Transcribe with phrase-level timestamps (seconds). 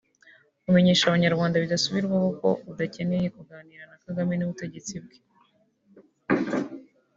[0.63, 5.17] Kumenyesha abanyarwanda bidasubirwaho ko udakeneye kuganira na Kagame n’ubutegetsi bwe